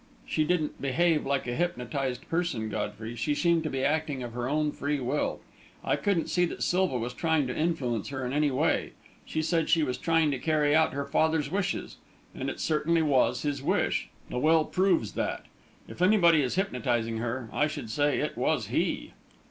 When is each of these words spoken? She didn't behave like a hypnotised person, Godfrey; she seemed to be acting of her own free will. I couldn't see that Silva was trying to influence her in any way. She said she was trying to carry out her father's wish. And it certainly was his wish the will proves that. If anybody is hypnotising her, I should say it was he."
She 0.25 0.43
didn't 0.43 0.81
behave 0.81 1.27
like 1.27 1.45
a 1.45 1.53
hypnotised 1.55 2.27
person, 2.27 2.69
Godfrey; 2.69 3.15
she 3.15 3.35
seemed 3.35 3.61
to 3.61 3.69
be 3.69 3.83
acting 3.83 4.23
of 4.23 4.33
her 4.33 4.49
own 4.49 4.71
free 4.71 4.99
will. 4.99 5.41
I 5.83 5.95
couldn't 5.95 6.25
see 6.27 6.43
that 6.45 6.63
Silva 6.63 6.97
was 6.97 7.13
trying 7.13 7.45
to 7.45 7.55
influence 7.55 8.09
her 8.09 8.25
in 8.25 8.33
any 8.33 8.49
way. 8.49 8.93
She 9.27 9.43
said 9.43 9.69
she 9.69 9.83
was 9.83 9.99
trying 9.99 10.31
to 10.31 10.39
carry 10.39 10.75
out 10.75 10.93
her 10.93 11.05
father's 11.05 11.51
wish. 11.51 11.75
And 12.33 12.49
it 12.49 12.59
certainly 12.59 13.03
was 13.03 13.43
his 13.43 13.61
wish 13.61 14.09
the 14.27 14.39
will 14.39 14.65
proves 14.65 15.11
that. 15.11 15.45
If 15.87 16.01
anybody 16.01 16.41
is 16.41 16.55
hypnotising 16.55 17.19
her, 17.19 17.47
I 17.53 17.67
should 17.67 17.91
say 17.91 18.21
it 18.21 18.35
was 18.35 18.69
he." 18.69 19.13